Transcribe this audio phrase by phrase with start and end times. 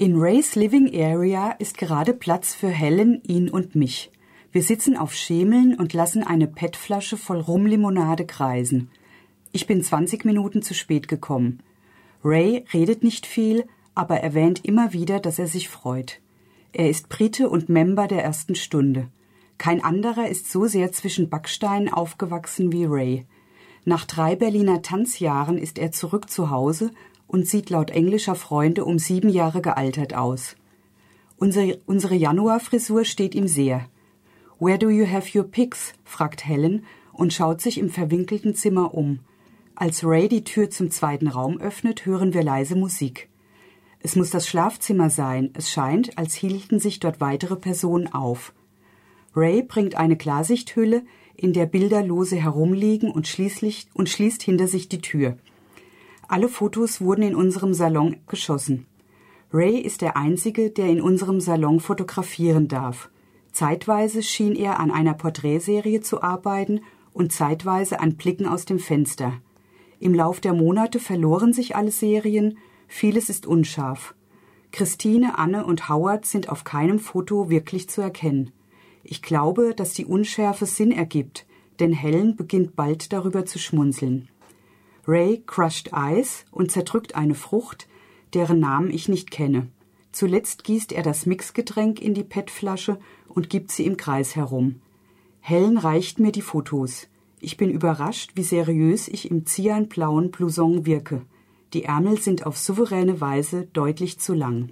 [0.00, 4.10] In Rays Living Area ist gerade Platz für Helen, ihn und mich.
[4.50, 8.88] Wir sitzen auf Schemeln und lassen eine PET-Flasche voll Rumlimonade kreisen.
[9.52, 11.62] Ich bin 20 Minuten zu spät gekommen.
[12.24, 16.22] Ray redet nicht viel, aber erwähnt immer wieder, dass er sich freut.
[16.72, 19.08] Er ist Brite und Member der ersten Stunde.
[19.58, 23.26] Kein anderer ist so sehr zwischen Backsteinen aufgewachsen wie Ray.
[23.84, 26.90] Nach drei Berliner Tanzjahren ist er zurück zu Hause
[27.30, 30.56] und sieht laut englischer Freunde um sieben Jahre gealtert aus.
[31.36, 33.86] Unsere, unsere Januarfrisur steht ihm sehr.
[34.58, 35.94] Where do you have your pics?
[36.04, 39.20] fragt Helen und schaut sich im verwinkelten Zimmer um.
[39.76, 43.28] Als Ray die Tür zum zweiten Raum öffnet, hören wir leise Musik.
[44.00, 45.50] Es muss das Schlafzimmer sein.
[45.54, 48.52] Es scheint, als hielten sich dort weitere Personen auf.
[49.36, 51.04] Ray bringt eine Klarsichthülle,
[51.36, 55.38] in der Bilder lose herumliegen und, schließlich, und schließt hinter sich die Tür.
[56.30, 58.86] Alle Fotos wurden in unserem Salon geschossen.
[59.52, 63.10] Ray ist der Einzige, der in unserem Salon fotografieren darf.
[63.50, 69.32] Zeitweise schien er an einer Porträtserie zu arbeiten und zeitweise an Blicken aus dem Fenster.
[69.98, 74.14] Im Lauf der Monate verloren sich alle Serien, vieles ist unscharf.
[74.70, 78.52] Christine, Anne und Howard sind auf keinem Foto wirklich zu erkennen.
[79.02, 81.44] Ich glaube, dass die Unschärfe Sinn ergibt,
[81.80, 84.28] denn Helen beginnt bald darüber zu schmunzeln.
[85.06, 87.88] Ray crushed Eis und zerdrückt eine Frucht,
[88.34, 89.68] deren Namen ich nicht kenne.
[90.12, 94.80] Zuletzt gießt er das Mixgetränk in die PET-Flasche und gibt sie im Kreis herum.
[95.40, 97.08] Helen reicht mir die Fotos.
[97.40, 101.22] Ich bin überrascht, wie seriös ich im cyanblauen Blouson wirke.
[101.72, 104.70] Die Ärmel sind auf souveräne Weise deutlich zu lang.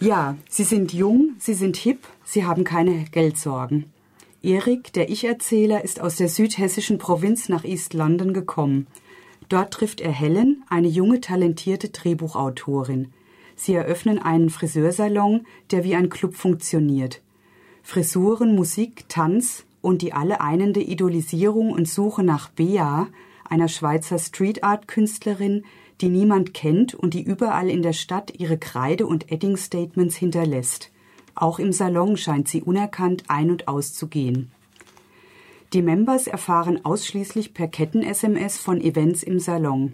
[0.00, 3.92] ja, sie sind jung, sie sind hip, sie haben keine Geldsorgen.
[4.46, 8.86] Erik, der Ich-Erzähler, ist aus der südhessischen Provinz nach East London gekommen.
[9.48, 13.08] Dort trifft er Helen, eine junge, talentierte Drehbuchautorin.
[13.56, 17.22] Sie eröffnen einen Friseursalon, der wie ein Club funktioniert.
[17.82, 23.08] Frisuren, Musik, Tanz und die alle einende Idolisierung und Suche nach Bea,
[23.50, 25.64] einer Schweizer Street Art Künstlerin,
[26.00, 30.92] die niemand kennt und die überall in der Stadt ihre Kreide- und Edding-Statements hinterlässt.
[31.36, 34.50] Auch im Salon scheint sie unerkannt ein- und auszugehen.
[35.74, 39.92] Die Members erfahren ausschließlich per Ketten-SMS von Events im Salon.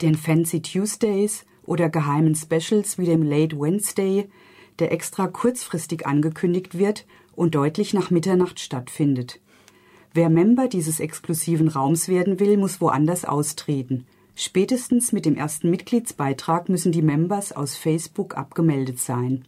[0.00, 4.28] Den Fancy Tuesdays oder geheimen Specials wie dem Late Wednesday,
[4.78, 7.04] der extra kurzfristig angekündigt wird
[7.34, 9.40] und deutlich nach Mitternacht stattfindet.
[10.12, 14.06] Wer Member dieses exklusiven Raums werden will, muss woanders austreten.
[14.36, 19.44] Spätestens mit dem ersten Mitgliedsbeitrag müssen die Members aus Facebook abgemeldet sein.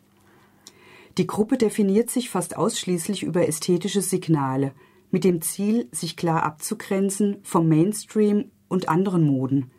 [1.19, 4.73] Die Gruppe definiert sich fast ausschließlich über ästhetische Signale,
[5.11, 9.71] mit dem Ziel, sich klar abzugrenzen vom Mainstream und anderen Moden.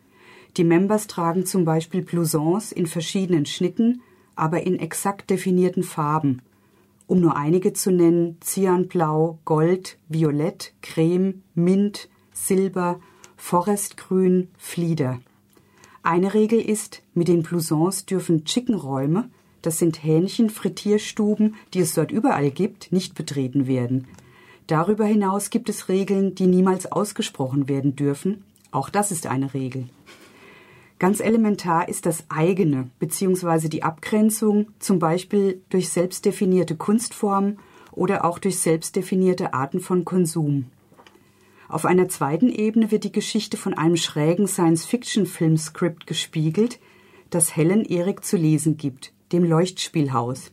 [0.56, 4.02] Die Members tragen zum Beispiel Blousons in verschiedenen Schnitten,
[4.34, 6.42] aber in exakt definierten Farben.
[7.06, 12.98] Um nur einige zu nennen, Cyanblau, Gold, Violett, Creme, Mint, Silber,
[13.36, 15.20] Forestgrün, Flieder.
[16.02, 19.30] Eine Regel ist, mit den Blousons dürfen Chickenräume,
[19.62, 24.06] das sind Hähnchen, Frittierstuben, die es dort überall gibt, nicht betreten werden.
[24.66, 28.44] Darüber hinaus gibt es Regeln, die niemals ausgesprochen werden dürfen.
[28.70, 29.88] Auch das ist eine Regel.
[30.98, 33.68] Ganz elementar ist das eigene bzw.
[33.68, 37.58] die Abgrenzung, zum Beispiel durch selbstdefinierte Kunstformen
[37.92, 40.66] oder auch durch selbstdefinierte Arten von Konsum.
[41.68, 46.78] Auf einer zweiten Ebene wird die Geschichte von einem schrägen Science-Fiction-Filmskript gespiegelt,
[47.30, 50.50] das Helen Erik zu lesen gibt dem Leuchtspielhaus.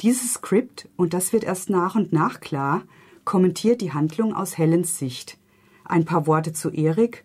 [0.00, 2.82] Dieses Skript, und das wird erst nach und nach klar,
[3.24, 5.38] kommentiert die Handlung aus Helens Sicht.
[5.84, 7.24] Ein paar Worte zu Erik.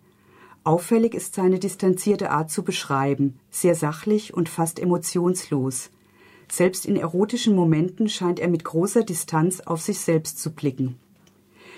[0.63, 5.89] Auffällig ist seine distanzierte Art zu beschreiben, sehr sachlich und fast emotionslos.
[6.49, 10.97] Selbst in erotischen Momenten scheint er mit großer Distanz auf sich selbst zu blicken.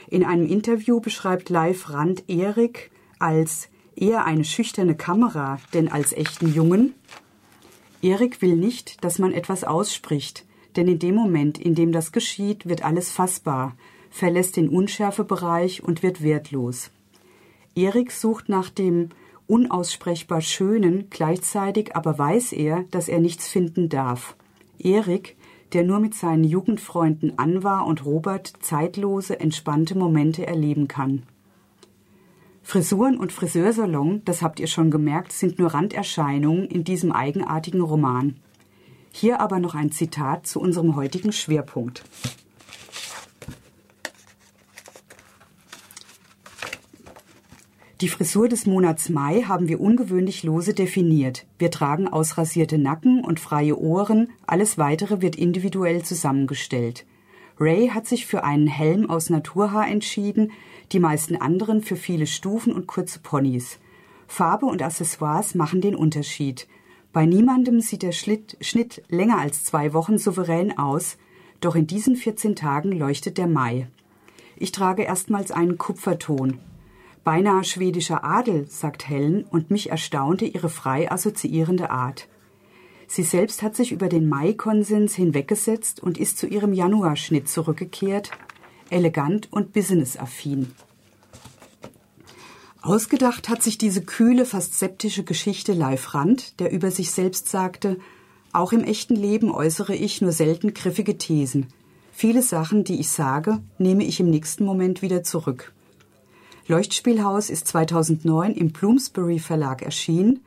[0.10, 6.54] In einem Interview beschreibt Live Rand Erik als eher eine schüchterne Kamera denn als echten
[6.54, 6.94] Jungen
[8.02, 10.46] Erik will nicht, dass man etwas ausspricht,
[10.76, 13.76] denn in dem Moment, in dem das geschieht, wird alles fassbar,
[14.10, 16.92] verlässt den Unschärfebereich und wird wertlos.
[17.76, 19.10] Erik sucht nach dem
[19.48, 24.36] unaussprechbar Schönen, gleichzeitig aber weiß er, dass er nichts finden darf.
[24.78, 25.36] Erik,
[25.74, 31.24] der nur mit seinen Jugendfreunden Anwar und Robert zeitlose, entspannte Momente erleben kann.
[32.70, 38.36] Frisuren und Friseursalon, das habt ihr schon gemerkt, sind nur Randerscheinungen in diesem eigenartigen Roman.
[39.12, 42.04] Hier aber noch ein Zitat zu unserem heutigen Schwerpunkt.
[48.02, 51.48] Die Frisur des Monats Mai haben wir ungewöhnlich lose definiert.
[51.58, 57.08] Wir tragen ausrasierte Nacken und freie Ohren, alles weitere wird individuell zusammengestellt.
[57.60, 60.52] Ray hat sich für einen Helm aus Naturhaar entschieden,
[60.92, 63.80] die meisten anderen für viele Stufen und kurze Ponys.
[64.28, 66.68] Farbe und Accessoires machen den Unterschied.
[67.12, 71.18] Bei niemandem sieht der Schlitt, Schnitt länger als zwei Wochen souverän aus,
[71.62, 73.88] doch in diesen 14 Tagen leuchtet der Mai.
[74.56, 76.60] Ich trage erstmals einen Kupferton.
[77.24, 82.28] Beinahe schwedischer Adel, sagt Helen, und mich erstaunte ihre frei assoziierende Art.
[83.08, 88.32] Sie selbst hat sich über den Mai-Konsens hinweggesetzt und ist zu ihrem Januarschnitt zurückgekehrt,
[88.92, 90.72] elegant und businessaffin.
[92.82, 97.98] Ausgedacht hat sich diese kühle, fast septische Geschichte Leif Rand, der über sich selbst sagte,
[98.52, 101.68] auch im echten Leben äußere ich nur selten griffige Thesen.
[102.12, 105.72] Viele Sachen, die ich sage, nehme ich im nächsten Moment wieder zurück.
[106.68, 110.42] Leuchtspielhaus ist 2009 im Bloomsbury Verlag erschienen.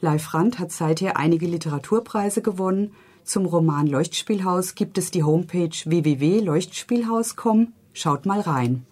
[0.00, 2.92] Leif Rand hat seither einige Literaturpreise gewonnen.
[3.24, 7.72] Zum Roman Leuchtspielhaus gibt es die Homepage www.leuchtspielhaus.com.
[7.92, 8.84] Schaut mal rein.